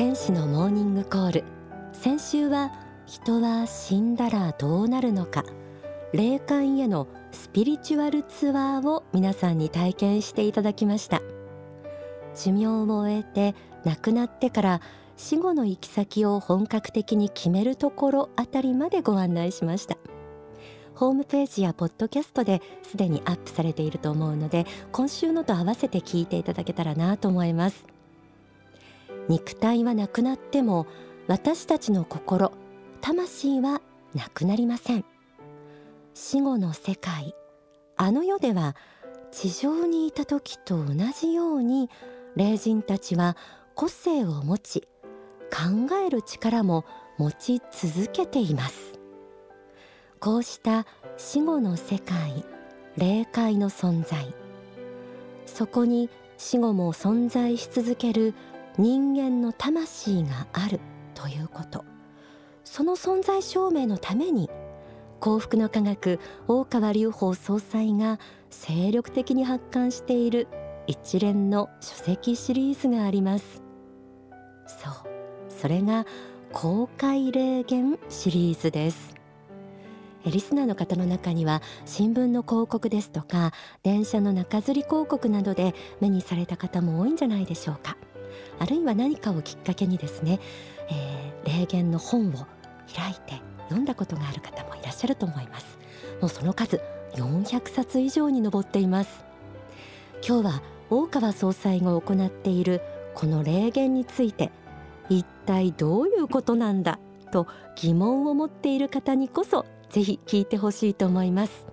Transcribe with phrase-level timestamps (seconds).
[0.00, 1.44] 天使のモーニングコール。
[1.92, 2.72] 先週は
[3.04, 5.44] 人は死んだらどうなるのか。
[6.14, 11.20] 霊界へのスピリチュアルツアーを皆さんに体験していただきました。
[12.34, 13.54] 寿命を終えて
[13.84, 14.80] 亡くなってから
[15.18, 19.98] 死後の行き先を本格的に決めるところあたりまでご案内しました。
[20.94, 27.89] ホームページやポッドキャストですでにアップされていると思うので今週のと合わせて聞いていただけたらなと思います。
[29.28, 30.86] 肉体はなくなっても
[31.26, 32.52] 私たちの心
[33.00, 33.80] 魂は
[34.14, 35.04] なくなりません。
[36.14, 37.34] 死後の世界
[37.96, 38.74] あの世では
[39.30, 41.88] 地上にいた時と同じように
[42.36, 43.36] 霊人たちは
[43.74, 44.88] 個性を持ち
[45.50, 46.84] 考える力も
[47.18, 48.98] 持ち続けています。
[50.18, 50.86] こうした
[51.16, 52.44] 死後の世界
[52.96, 54.34] 霊界の存在。
[55.46, 58.34] そこに死後も存在し続ける
[58.78, 60.80] 人間の魂がある
[61.14, 61.84] ということ。
[62.64, 64.48] その存在証明のために
[65.18, 66.18] 幸福の科学
[66.48, 68.18] 大川隆法総裁が
[68.48, 70.48] 精力的に発刊している
[70.86, 73.62] 一連の書籍シリーズがあります。
[74.66, 74.92] そう。
[75.48, 76.06] それが
[76.52, 79.14] 公開霊言シリーズです。
[80.24, 87.96] リスナーの方の中には新聞の広告ですとか電車の中吊り広告などで目にされた方も多いんじゃないでしょうか。
[88.60, 90.38] あるいは何かをきっかけにですね、
[90.90, 92.32] えー、霊言の本を
[92.94, 95.78] 開いて読んだことがある方もいらっしゃると思います。
[96.20, 96.80] もうその数
[97.14, 99.24] 400冊以上に上っています。
[100.26, 102.82] 今日は大川総裁が行っている
[103.14, 104.50] この霊言について
[105.08, 106.98] 一体どういうことなんだ
[107.32, 111.66] と疑問を持っている方にこそぜひ聞いてほしいと思います。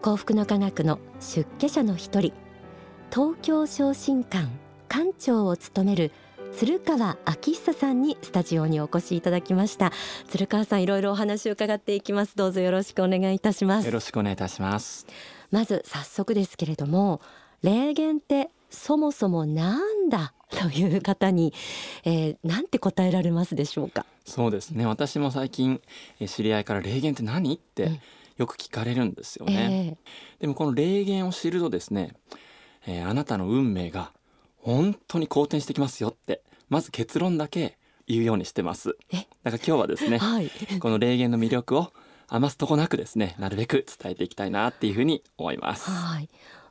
[0.00, 2.32] 幸福の科学の出家者の一人
[3.10, 4.48] 東京昇進館
[4.88, 6.12] 館長を務める
[6.52, 9.92] 鶴川明久さんにスタジオにお越しいただきました。
[10.28, 12.36] 鶴川さんいろいろお話を伺っていきます。
[12.36, 13.86] どうぞよろしくお願いいたします。
[13.86, 15.06] よろしくお願いいたします。
[15.50, 17.20] まず早速ですけれども
[17.62, 21.52] 霊言ってそもそもなんだという方に、
[22.04, 24.06] えー、なんて答えられますでしょうか？
[24.24, 24.86] そうですね。
[24.86, 25.80] 私も最近
[26.26, 27.54] 知り合いから霊言って何？
[27.54, 28.00] って
[28.36, 32.12] よく聞かれるんですよね、えー、でもこの霊言を知るとですね、
[32.86, 34.12] えー、あなたの運命が
[34.66, 37.78] 本当に好転してきますよってまず結論だけ
[38.08, 38.96] 言うようにしてます。
[39.12, 40.50] だから今日はですね、はい、
[40.80, 41.92] この霊言の魅力を
[42.26, 45.88] 余すとこなくですねなるべく伝えていきたいなっていうふうに思います。
[45.88, 46.28] はい。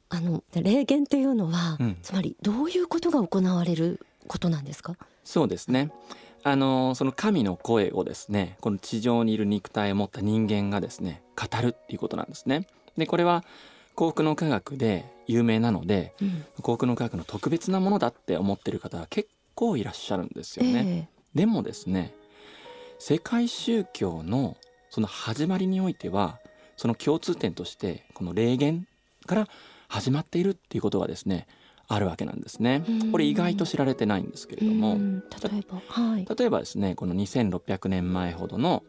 [0.09, 4.97] あの霊言というのは、うん、つまりどういうことが行われることなんですか？
[5.23, 5.89] そうですね。
[6.43, 12.67] あのその神の声をですねこの地上にいる肉体を持った人間がですね語るっていうことなんですね。
[12.97, 13.45] でこれは
[13.95, 22.13] 幸福の科学で有名なので、うん、幸福の科学の特別なものだって思ってる方は結構いらっしゃるんですよね、えー、でもですね
[22.99, 24.57] 世界宗教の
[24.89, 26.39] その始まりにおいては
[26.77, 28.87] その共通点としてこの霊言
[29.25, 29.47] から
[29.87, 31.47] 始まっているっていうことがですね
[31.87, 32.83] あるわけなんですね。
[33.11, 34.95] これ意外と知られてないんですけれども。
[34.95, 38.83] 例えば、はい、例えばですねこの2600年前ほどの、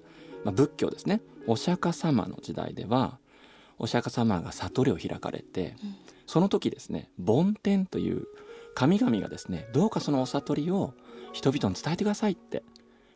[0.45, 1.21] まあ、仏教ですね。
[1.47, 3.19] お釈迦様の時代では
[3.79, 8.27] お釈迦様が悟りを開かれて、うん、その時ですね梵天という
[8.75, 10.95] 神々がですねどうかそのお悟りを
[11.33, 12.63] 人々に伝えてくださいって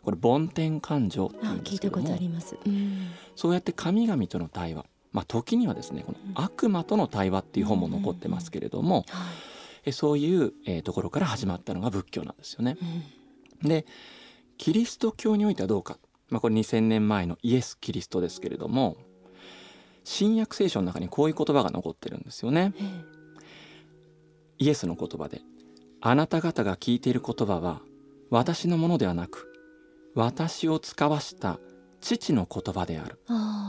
[0.03, 9.06] これ梵天感情って言うんですけども、うん、そうやって神々との対話まあ、時にはですねこの「悪魔との対話」っていう本も残ってますけれども、
[9.84, 12.76] えそういう、えー、ところから始まったのが仏教なんですよね。
[13.62, 13.87] で
[14.56, 18.97] キリスト教においてはどうか、まあ、これ2,000年前のイエス・キリストですけれども
[20.05, 22.75] 新約聖書の中にこういう言葉が残ってるんですよね。
[24.59, 25.41] イエスの言葉で
[26.00, 27.81] 「あなた方が聞いている言葉は
[28.31, 29.53] 私のものではなく
[30.15, 31.59] 私を使わした
[32.00, 33.19] 父の言葉である。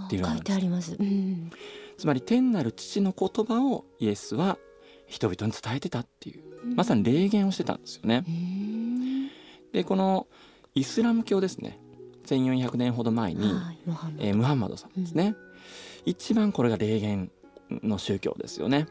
[0.08, 1.52] っていうのが書いてあります、うん、
[1.98, 4.58] つまり天なる父の言葉をイエスは
[5.08, 6.44] 人々に伝えてたっていう、
[6.76, 8.26] まさに霊言をしてたんですよね。
[9.72, 10.28] でこの
[10.76, 11.80] イスラム教ですね。
[12.26, 13.74] 1400年ほど前に、は
[14.20, 15.36] い、ムハンマドさんですね、うん、
[16.06, 17.32] 一番これが霊言
[17.84, 18.88] の宗教ですよね。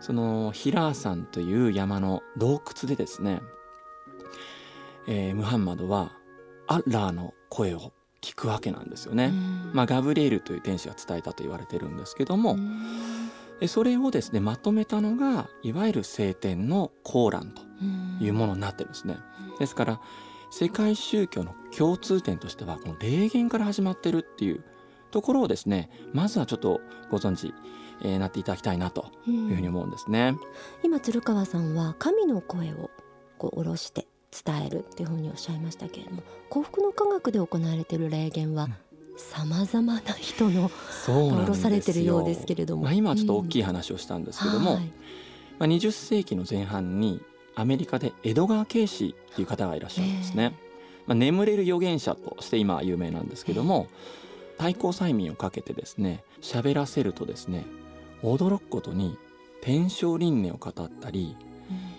[0.00, 3.40] そのヒラー山という山の洞窟でですね、
[5.06, 6.12] えー、ムハンマドは
[6.66, 9.32] アッラーの声を聞くわけなんですよね。
[9.72, 12.56] まあ、ガブリエルという天使が伝えたと言われてるんですけども
[13.66, 17.62] それをですねまとめたのがいわゆる聖典のコーランと
[18.24, 19.18] いうものになってるんですね。
[19.58, 20.00] ですから
[20.50, 24.64] 世界宗教の共通点としてはこの霊言から始まってるっていう
[25.12, 26.80] ところをですねまずはちょっと
[27.10, 27.54] ご存知、
[28.02, 30.34] えー、なっていただきたいなというふうに思うんですね。
[30.82, 32.90] 今鶴川さんは神の声を
[33.38, 34.06] こう下ろして
[34.44, 38.68] 伝えるっていうふうにおっしゃいましたけれども幸福の科学で行われている霊言は
[39.16, 44.76] さまざまな人の下ろされてるようですけれども、まあ、今はちょっと大きい話をしたんですけども、うん。
[44.78, 44.86] はい。
[45.58, 47.20] まあ、20世紀の前半に
[47.54, 50.54] アメリカで江戸川慶氏っていう方がいらっしゃるんですね。
[51.06, 53.88] まあ、眠れる預言者として今は有名なんですけども
[54.62, 57.64] 対抗催眠をかけてですね喋らせるとですね
[58.22, 59.18] 驚くことに
[59.60, 61.36] 天正輪廻を語ったり、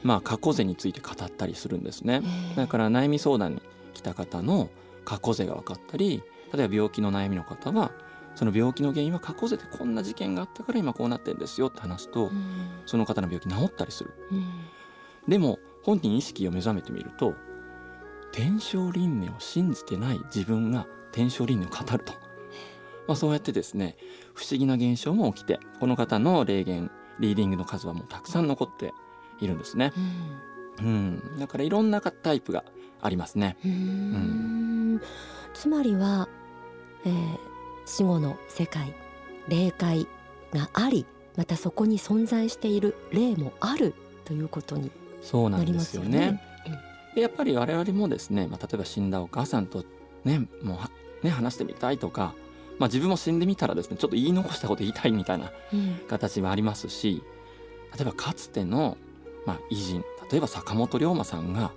[0.01, 2.21] まあ、過去世について語ったりするんですね。
[2.55, 3.61] だから悩み相談に
[3.93, 4.69] 来た方の
[5.03, 6.23] 過去世が分かったり
[6.53, 7.91] 例えば病気の悩みの方は
[8.35, 12.81] その病気の原因は過去世でこんな事件があったから今こうなってるんですよって話すとうん。
[12.85, 14.13] その方の病気治ったりする。
[14.31, 14.47] うん。
[15.27, 17.33] でも本人意識を目覚めてみると
[18.31, 22.22] 天正輪廻を信じてない自分が天正輪廻を語ると、
[23.07, 23.97] まあ、そうやってですね
[24.33, 26.89] 不思議な現象も起きてこの方の霊言
[27.19, 28.93] リーディングの数はもうたくさん残って
[29.39, 29.93] いるんですね。
[30.79, 32.63] うんうん、だからいろんなタイプが
[33.01, 33.57] ありますね。
[33.63, 35.01] うーん
[35.53, 36.27] つまりは、
[37.05, 37.53] えー
[37.85, 38.93] 死後の世界
[39.47, 40.07] 霊界
[40.53, 41.05] があり
[41.35, 43.93] またそこに存在している霊もある
[44.25, 44.91] ということに
[45.21, 46.41] そうなりまですよねね。
[47.15, 49.83] でやっぱり我々もですね、まあ、例えば死んだお母さんと
[50.23, 50.89] ねもうは
[51.21, 52.33] ね話してみたいとか、
[52.79, 56.01] まあ、自分も死んでみたらですねちょっと言い残したこと言いたいみたいなうん。
[56.07, 57.23] 形はありますし
[57.95, 58.97] 例えばかつての、
[59.45, 61.71] まあ、偉人例えば坂本龍馬さんが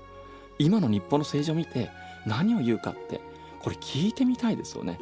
[0.58, 1.90] 今の日本の政治を見て
[2.26, 3.20] 何を言うかって
[3.60, 4.98] これ聞いてみたいですよね。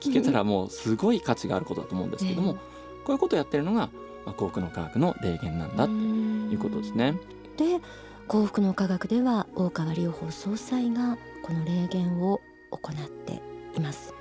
[0.00, 2.60] 聞けたらもうすごい価値があることだと思うんですけども、こ
[3.08, 3.90] ういうことをやってるのが、
[4.24, 7.14] まあ、幸福の科学の霊言なんだっていうことですね。
[7.56, 7.80] で
[8.26, 12.40] 幸福の科学では大川隆法総裁がこの霊言を
[12.70, 13.40] 行って
[13.76, 14.14] います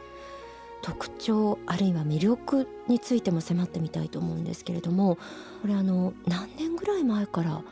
[0.86, 5.18] 特徴あるいは魅力についても迫ってみたいと思うんですけれども
[5.64, 7.64] これあの何年ぐらい前から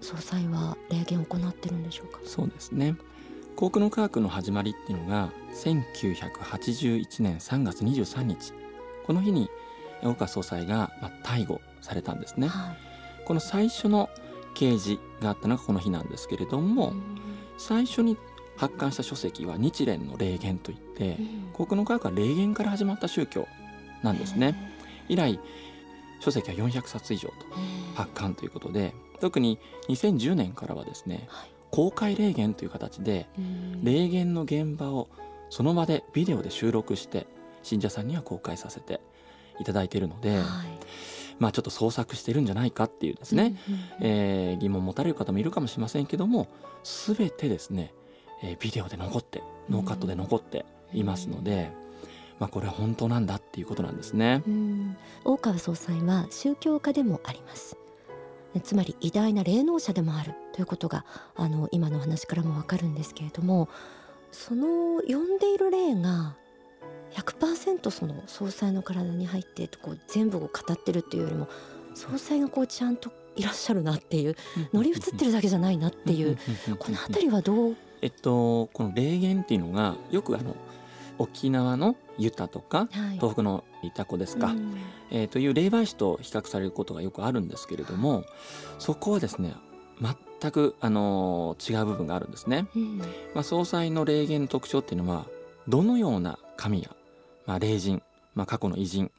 [0.00, 2.20] 総裁は霊言を行ってるんでしょうか？
[2.24, 2.94] そうですね。
[3.56, 8.52] 幸福の科学の始まりっていうのが1981年3月23日。
[9.04, 9.50] この日に
[10.04, 12.46] 大川総裁がまあ逮捕されたんですね。
[12.46, 12.76] はい。
[13.26, 14.08] この最初の
[14.54, 16.94] 掲示があったのがこの日なんですけれども
[17.58, 18.16] 最初に
[18.60, 21.50] 発刊した書籍は日蓮の霊言といってうん。
[21.54, 23.48] 幸福の科学は霊言から始まった宗教
[24.02, 24.54] なんですね。
[25.08, 25.40] 以来
[26.20, 29.58] 書籍は400冊以上とうん発刊ということで特に
[29.88, 31.50] 2010年からはですねはい。
[31.70, 33.82] 公開霊言という形でうん。
[33.82, 35.08] 霊言の現場を
[35.48, 37.26] その場でビデオで収録して
[37.62, 39.00] 信者さんには公開させて
[39.58, 40.42] いただいているので、はい。
[41.38, 46.48] まあちょっと創作してるんじゃないかっていうですね、うんうんえー疑問を持たれる方もいるかもしれませんけども
[46.84, 47.94] 全てですね、
[48.42, 51.70] えービデオで残ってノーカットで残っていますので、
[52.38, 54.42] まあこれは本当なんだっていうことなんですね。
[54.46, 54.96] うん。
[55.24, 57.76] 大川総裁は宗教家でもあります。
[58.64, 61.04] つまり偉大な霊能者でもあるということが
[61.36, 63.68] あの今の話からもわかるんですけれども
[64.32, 66.34] その呼んでいる霊が
[67.12, 71.48] 100%その総裁の体に入ってこう全部を語ってるっていうよりも
[71.94, 74.36] 総裁がこうちゃんといらっしゃるなっていう
[74.72, 76.36] 乗り移ってるだけじゃないなっていう
[76.78, 80.56] この辺りはどうえっとこの霊言っていうのがよくあの
[81.18, 83.16] 沖縄のユタとかはい。
[83.16, 84.74] 東北のイタコですか、うん。
[85.10, 88.24] えーという霊媒師と比較されることがよくあるんですけれども
[88.78, 89.54] そこはですね
[90.40, 92.66] 全く、あのー違う部分があるんですね。
[92.74, 92.98] うん。
[92.98, 93.04] ま
[93.36, 95.26] あ、総裁の霊言の特徴っていうのは
[95.68, 96.90] どのような神や、
[97.44, 98.02] まあ、霊人、
[98.34, 99.10] まあ、過去の偉人、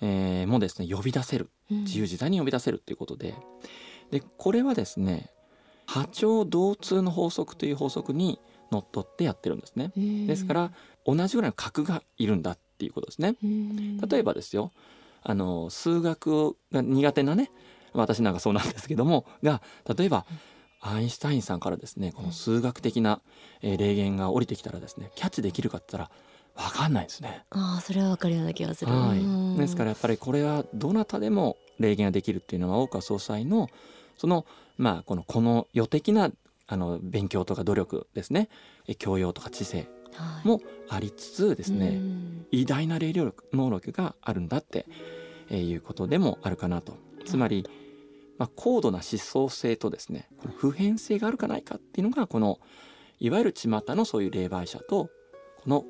[0.00, 1.50] えーもですね呼び出せる。
[1.70, 1.78] うん。
[1.82, 3.34] 自由自在に呼び出せるっていうことで。
[4.12, 5.30] でこれはですね
[5.90, 8.38] 波長同通の法則という法則に
[8.70, 9.90] のっとってやってるんですね。
[9.96, 10.72] うんですから
[11.04, 13.34] 同じぐらいの格がいるんだっていうことですね。
[13.42, 14.70] うん例えばですよ
[15.24, 17.50] あの数学が苦手なね
[17.92, 19.62] 私なんかそうなんですけどもが
[19.98, 20.26] 例えば
[20.80, 23.20] アインシュタインさんからですねこの数学的な、
[23.60, 26.12] えー霊言が降りてきたらですねキャッチできるかって言った
[26.62, 27.44] ら分かんないですね。
[27.50, 28.92] ああそれはわかるような気がする。
[28.92, 33.68] はうんい、ですからやっぱりこれはどなたでも霊言ができるっていうのは大川総裁の
[34.20, 34.44] その
[34.76, 36.30] まあこのこの予的な
[36.66, 38.50] あの勉強とか努力ですね。
[38.86, 40.46] え教養とか知性はい。
[40.46, 40.60] も
[40.90, 42.46] ありつつですね、うん。
[42.50, 44.84] 偉大な霊力能力があるんだって、
[45.48, 46.98] えーいうことでもあるかなと。
[47.24, 47.66] つまり、
[48.36, 52.58] まあ、高度な思想性とですねこの普遍性があるかないかっていうのがこの
[53.20, 55.08] いわゆる巷のそういう霊媒者と
[55.62, 55.84] この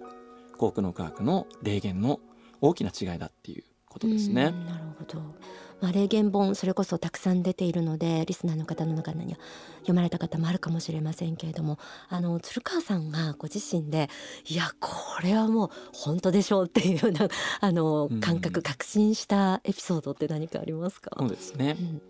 [0.56, 2.20] 幸福の科学の霊言の
[2.60, 4.44] 大きな違いだっていうことですね。
[4.46, 5.50] うんなるほど。
[5.80, 9.38] まあ霊言本それこそたくさん出ているのでリスナーの方の中には
[9.80, 14.08] 読まれた方もあるかもしれませんけれどもあの鶴川さんがご自身で
[14.46, 14.90] いやこ
[15.22, 17.28] れはもう本当でしょうっていうような
[17.60, 18.20] あのうん。
[18.20, 21.10] 感覚確信したエピソードって何かありますか？
[21.18, 21.76] そうですね。
[21.80, 22.02] うん。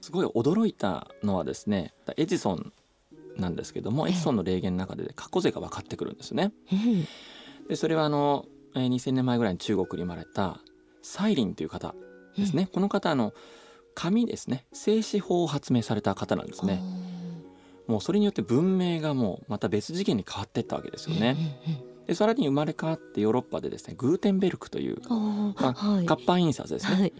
[0.00, 2.72] すごい驚いたのはですねエジソン
[3.36, 6.52] なんですけどもエジソンの霊言の中で過去勢が分かってくるんですね。
[7.68, 10.60] でそれはあの2000年前ぐらいに中国に生まれた
[11.02, 11.94] サイリンという方
[12.38, 13.32] ですね、うん、この方の
[13.94, 14.66] 紙ですね。
[14.72, 16.82] 静止法を発明された方なんですね。
[17.86, 21.36] もうそれによって文明がもうまた別次元に変わっていったわけですよね。
[22.06, 27.12] でさらに生まれ変わってヨーロッパでですねグーテンベルクという、まあ、はい、活版印刷ですね、はい、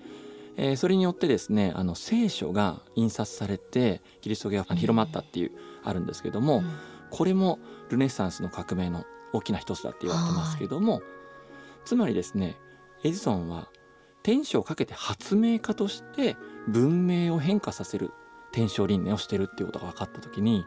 [0.56, 6.70] えー、それによってですねあの聖書が印刷されてキリスト教が広まったっていう、あるんですけども、うん、
[7.10, 7.58] これも
[7.90, 11.02] ルネサンスの革命の大きな一つだって言われてますけども、
[11.84, 12.56] つまりですね
[13.04, 13.68] エジソンは
[14.26, 18.10] 天使をかけて発明家として文明を変化させる
[18.50, 20.66] 天正輪廻をしてるっていうことが分かった時に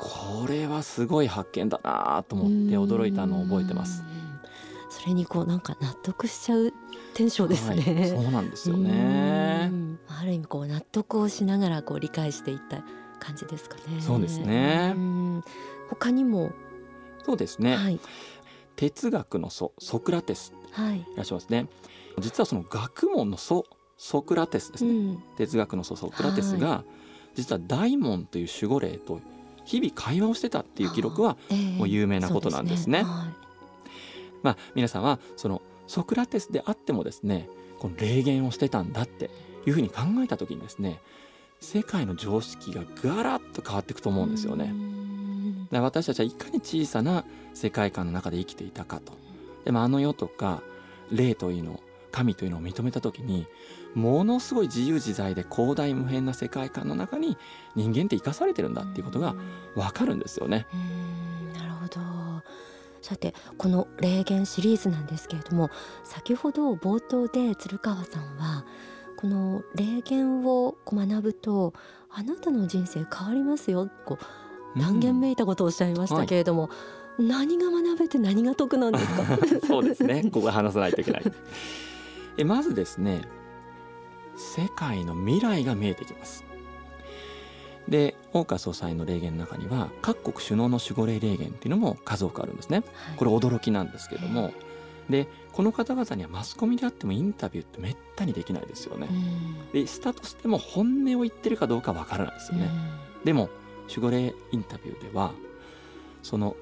[0.00, 4.02] これはすごい発見だなと思って驚いたのを覚えてます。
[4.90, 6.72] それにこうなんか納得しちゃう
[7.14, 9.70] テンションですね、はい、そうなんですよね。
[10.08, 12.82] ある意味こう納得をしながらこう理解していった
[13.20, 14.00] 感じですかね。
[14.00, 14.96] そうですね。
[15.90, 16.50] 他にも？
[17.24, 18.00] そうですね、はい、
[18.74, 21.16] 哲学の祖ソクラテスい。
[21.16, 21.68] らっしゃいますね、はい、
[22.18, 23.64] 実はその学問の祖
[23.96, 26.84] ソクラテスですね、うん、哲学の祖ソクラテスが、は
[27.34, 29.20] い、実は大門という守護霊と
[29.64, 31.36] 日々会話をしてたっていう記録は
[31.78, 33.00] もう有名なことなんですね。
[33.00, 33.10] すね。
[33.10, 33.34] はい、
[34.42, 39.30] まあ皆さんはそのソクラテスであってもですねこの霊言をしてたんだって
[39.66, 41.00] いうふうに考えた時にですね
[41.60, 44.72] 世界の常識がガラッと変わっていくと思うんですよね。
[45.70, 49.12] だ私たちはいかに小さな世界観の中で生きていたかと。
[49.64, 50.62] でもあの世とか
[51.10, 51.80] 霊というの
[52.14, 53.48] 神というのを認めた時に
[53.94, 57.36] ものすごい自由自在で広大無辺な世界観の中に
[57.74, 59.34] 人間って生かされてるんだっていうことが
[59.74, 60.66] わかるんですよね。
[61.56, 62.00] なるほど。
[63.02, 65.70] さてこの霊言シリーズなんですけれども
[66.04, 68.64] 先ほど冒頭で鶴川さんは
[69.16, 71.74] この霊言を学ぶと
[72.10, 74.18] あなたの人生変わりますよこ
[74.76, 76.68] う断言めいたことをおっしゃいましたけれども、は
[77.18, 79.38] い、何が学べて何が得なんですか？
[79.66, 80.30] そうですね。
[80.32, 81.22] ここ話さないといけない
[82.36, 83.22] えまずですね
[84.36, 86.44] 世界の未来が見えてきます。
[87.88, 92.82] で大川総裁の霊言の中には各国首脳の守護霊霊言っていうのも数多くあるんですね、
[93.16, 94.52] これ驚きなんですけども。
[95.08, 99.06] でこの方々にはマスコミであってもインタビューってめったにできないですよね、
[99.72, 102.70] でしたとしても本音を言ってるかどうかわからないですよね、
[103.22, 103.50] でも
[103.86, 105.32] 守護霊インタビューでは
[106.22, 106.56] その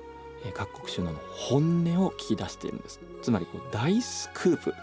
[0.55, 2.99] 各国首脳の本音を聞き出しているんです。
[3.23, 4.75] つまりこう大スクープ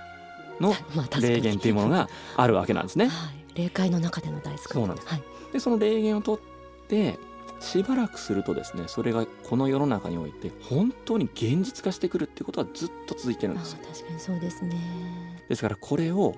[0.60, 0.74] の
[1.22, 3.08] 霊言というものがあるわけなんですね。
[3.08, 5.24] はい、霊界の中での大好きそうなんです、はい、
[5.54, 7.20] でその霊言を取って
[7.60, 15.44] しばらくするとですねそれがこの世の中において本当に現実化してくるっていうことはずっと続いてるんです確かにそうですね。
[15.50, 16.36] ですからこれを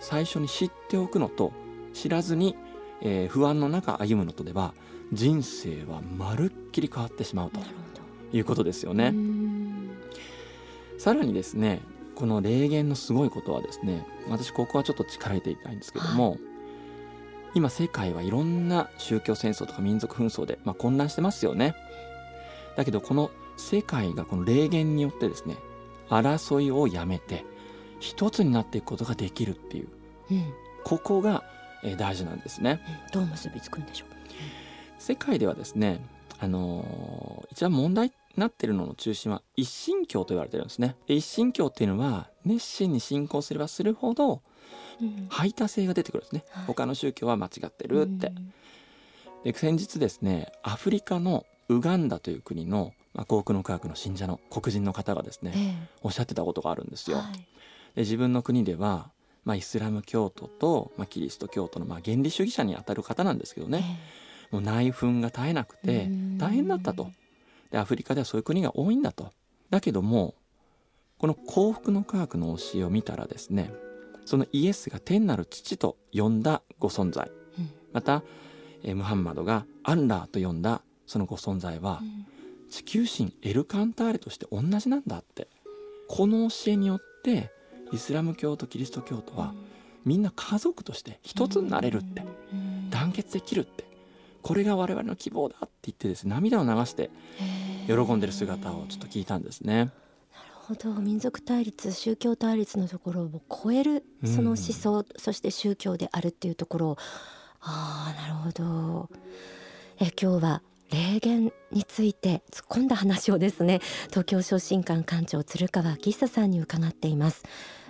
[0.00, 1.52] 最初に知っておくのと
[1.92, 2.56] 知らずに、
[3.00, 4.74] えー、不安の中歩むのとでは
[5.12, 7.60] 人生はまるっきり変わってしまうと
[8.32, 9.14] いうことですよね。
[10.98, 11.80] さらにですね
[12.18, 16.40] この霊言のすごいことはですね私ここはちょっと力入れていたいんですけども、はい、
[17.54, 21.76] 今世界はいろんな宗教戦争とか民族紛争で、まあ、混乱してますよね。
[22.76, 25.58] だけどこの世界がこの霊言によってですね
[26.08, 27.44] 争いをやめて
[28.00, 29.88] 一つになっていくことができるっていう、
[30.32, 31.44] うん、ここが、
[31.84, 32.80] え大事なんですね、
[33.14, 34.08] うん、どう結びつくんでしょう、
[34.98, 36.04] 世界ではですね
[36.40, 40.96] あのー、一番問題なってるのの中心は一神教と言われてるんですね。
[41.06, 44.42] 一神教っていうのは熱心に信仰すればするほど
[45.28, 46.44] 排他性が出てくるんですね。
[46.66, 48.32] 他の宗教は間違ってるって。
[49.44, 57.18] で先日ですねアフリカのウガンダという国の、まあ、幸福の科学の信者の黒人の方がですね、えー、おっしゃってたことがあるんですよ。
[57.18, 57.42] はい、で
[58.02, 59.10] 自分の国では、
[59.44, 63.84] まあ、イスラム教徒と、まあ、キリスト教徒の、まあ、原理主義者にあたる方なんですけどね、
[64.50, 66.08] えー、もう内紛が絶えなくて
[66.38, 67.10] 大変だったと。
[67.70, 69.32] でアフリカではそういう国が多いんだと。
[69.70, 70.34] だけども
[71.18, 73.70] この幸福の科学の教えを見たらですね
[74.24, 78.22] そのイエスが天なる父と呼んだご存在、うん、また
[78.82, 82.26] えムハンマドがアンラーと呼んだそのご存在は、うん、
[82.70, 85.48] 地球神エルカンターレとして同じなんだって。
[86.08, 87.52] この教えによって
[87.92, 89.54] イスラム教とキリスト教徒は、
[90.04, 92.22] みんな家族として一つになれるって、
[92.90, 93.84] 団結できるって
[94.42, 97.10] これが我々の希望だって言ってですね涙を流して
[97.86, 99.76] 喜んでる姿をちょっと聞いたんですね。
[99.76, 99.90] なる
[100.52, 100.94] ほど。
[101.00, 106.98] 民族対立宗教対立のところを超えるその思想、うん、そして宗教であるっていうところを。
[107.60, 109.08] ああなるほど。
[110.00, 117.42] え今日は霊言について突っ込んだ話をですね東京昇進館館長鶴川明久さんに伺っています。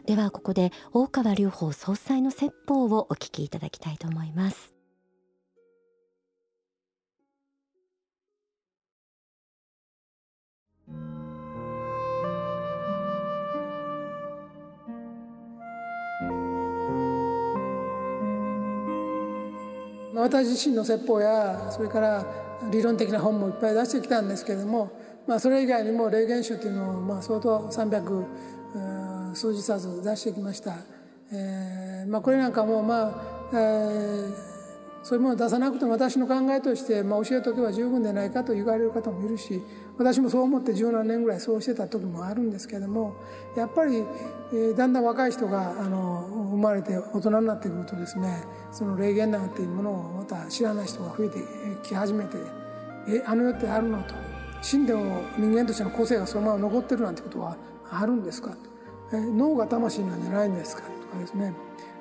[0.09, 4.77] ではここで大川隆法総裁の説法をお聞きいただきたいと思います
[20.14, 22.26] 私自身の説法やそれから
[22.71, 24.90] 理論的な本もいっぱい出してきたんですけれども、
[25.26, 28.26] まあ、それ以外にも霊言集というのをまあ相当300
[29.35, 30.75] 数字冊出してきました、
[31.33, 34.33] えーまあ、これなんかもまあ、えー、
[35.02, 39.62] そういうものを出さなくても私の考えとして、まあ、教えとけば十分でないかと言われる方もいるし
[39.99, 43.17] 私もそう思って十何年ぐらいそうしてた時もあるんですけども
[43.57, 44.05] やっぱり、
[44.52, 51.38] えー、だんだん若い人があの生まれて大人になってくるとですねその霊言なんていうものをまた知らない人が増えて
[51.83, 52.38] き始めて
[53.09, 54.14] 「えあの世ってあるの?」と
[54.62, 57.57] 「死んでも人間としての個性がそのまま残ってるなんてことは
[57.90, 58.57] あるんですか?」
[59.12, 61.52] えー、脳が魂なんじゃないんですか?」とかですね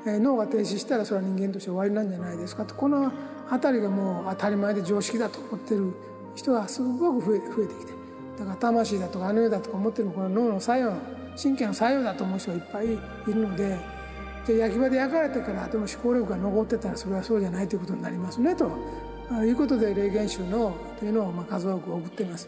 [0.05, 3.11] 脳が停止したらそれは人間として終わりなんじゃないですかとこの
[3.49, 5.91] 辺りがもう当たり前で常識だと思ってる
[6.37, 7.93] 人がすごく増え増えてきて。
[8.37, 10.93] だから魂だとかあの世だとか思ってるのこれ脳の作用
[11.41, 12.89] 神経の作用だと思う人がいっぱいい
[13.27, 13.79] るので
[14.45, 18.71] じゃ焼き場で焼かれてからでも思考力が残ってたらそれはそうじゃないということになりますねと。
[19.43, 22.47] いうことで霊言集のというのをまあ数多く送っています。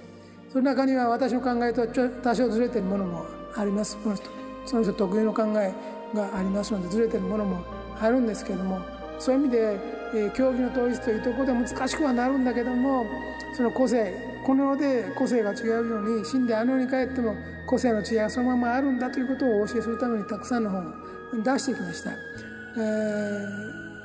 [0.50, 1.88] その中には私の考えとは
[2.24, 3.98] 多少ずれてるものもあります。
[4.02, 4.30] その人
[4.66, 5.74] その人特有の考え
[6.16, 7.64] がありますのでずれてるものも
[8.00, 8.80] あるんですけれども
[9.18, 13.06] そういう意味で、えー、競技の統一というところで難しくはなるんだけども
[13.54, 14.14] その個性
[14.46, 17.36] この世で個性が違うように死んであの世に帰っても
[17.68, 22.12] 個性の違いがそのままあるんだということをお教えするためにたくさんの本を出してきました。
[22.12, 22.16] え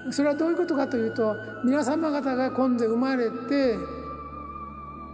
[0.08, 3.76] ー、それはどういうことかというと皆様方が今世生まれて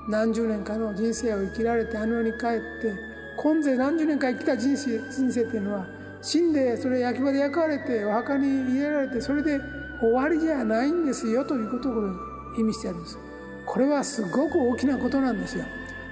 [0.09, 2.41] 何十年かの人生を生きられてあの世に帰っ
[2.81, 2.95] て
[3.37, 5.87] 今世何十年か生きた人生人生っていうのは
[6.23, 9.61] 死んでそれ焼き場で焼かれてお墓に入れられてそれで
[10.01, 12.11] 終わりじゃないんですよということを
[12.59, 13.19] 意味してあるんです。
[13.67, 15.65] これはすごく大きなことなんですよ。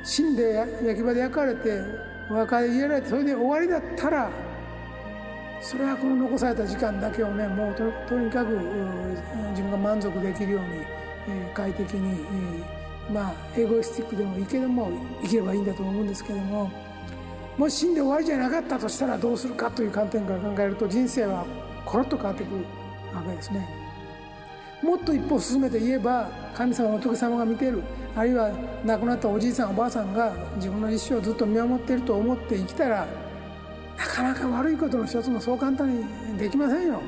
[0.05, 1.83] 死んで焼き場で焼かれて
[2.31, 4.31] お墓で入れられてそれで終わりだったら
[5.61, 8.53] それはこの残された時間だけをねもうとにかく
[9.51, 10.63] 自分が満足できるよう
[11.31, 12.25] に快適に
[13.13, 14.91] まあエゴイスティックでもいいけども
[15.23, 16.71] 生きればいいんだと思うんですけども
[17.57, 21.45] もし死んで終わりじゃなかったとしたらどうするかという観点から考えると人生は
[21.85, 22.78] コロッと変わってくる。
[23.15, 23.69] わけですね。
[24.83, 27.83] もっと一歩進めて言えば神様仏様が見てる
[28.15, 28.51] あるいは
[28.85, 33.07] 亡くなったおじいさんおばあさんが自分の一生をずっと見守っていると思って生きたら
[33.97, 36.05] なかなか悪いことの一つもそう簡単に
[36.39, 37.01] できませんよ。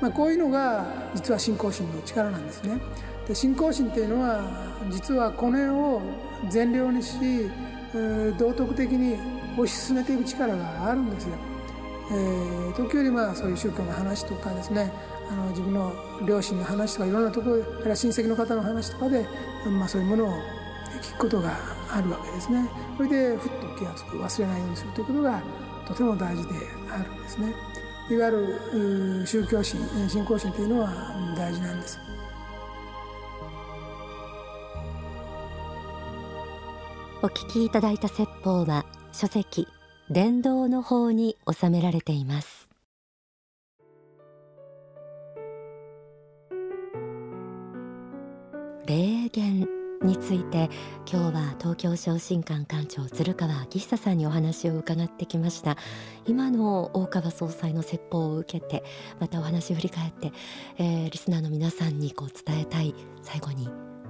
[0.00, 2.78] まあ、こういうのが実は信仰心の力なんですね。
[3.26, 4.42] で信仰心っていうのは
[4.90, 6.02] 実はこの世を
[6.50, 7.50] 善良にし
[8.38, 9.16] 道徳的に
[9.56, 11.51] 推し進めていく力があるんですよ。
[12.12, 14.92] えー、時折まあそういう宗教の話とかですね
[15.30, 15.92] あの自分の
[16.26, 19.26] 両親の話とかいろんなところであるいは親戚の方の話とかで、
[19.66, 20.28] まあ、そういうものを
[21.00, 21.56] 聞くことが
[21.90, 22.68] あるわけですね。
[22.96, 25.42] それでふっと気が付く忘れないようにするということが
[25.86, 26.50] とても大事で
[26.90, 27.54] あるんですね。
[28.10, 28.32] いわゆ
[29.22, 30.90] る宗教心信仰心というのは
[31.36, 31.98] 大事なんです。
[37.22, 39.68] お聞きいただいた説法は書籍
[40.12, 42.68] 伝道の方に収められています。
[48.84, 49.66] 霊言
[50.02, 50.68] について
[51.10, 55.78] 今日は東京昇進館館長鶴川明久さんにお話を伺ってきました。
[56.26, 58.84] 今の大川総裁の説法を受けて
[59.18, 60.32] またお話を振り返って、
[60.76, 63.66] えー、リスナーの皆さんにこう伝えたい最後に、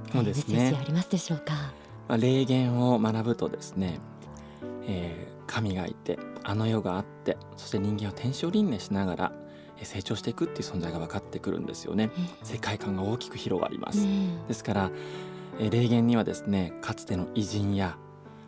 [0.09, 1.53] えー、メッセージありますでしょうか？
[2.09, 4.01] まあ、霊言を学ぶとですね、
[4.87, 9.33] えー、神がいてあの世があってそして人間は天使を輪廻しながら
[9.83, 14.91] 成長していくっていう存在が分かってくるんですよね、うん、世界観が大きく広がります、うん、ですから、
[15.59, 17.97] えー、霊言にはですねかつての偉人や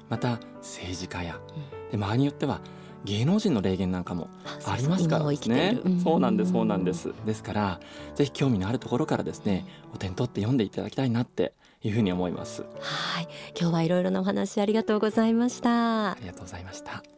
[0.09, 1.41] また政治家や、
[1.85, 2.61] うん、で場合によっては
[3.05, 4.29] 芸能人の霊言なんかも
[4.67, 5.79] ありますからですね。
[6.03, 7.13] そうなんですそうなんです。
[7.27, 7.81] ですから
[8.15, 11.53] ぜひ興味のあるところからですね、お手に取って読んでいただきたいなって
[11.85, 12.63] いうふうに思います。
[12.81, 16.13] はい、今日はいろいろなお話ありがとうございました。
[16.13, 17.14] ありがとうございました。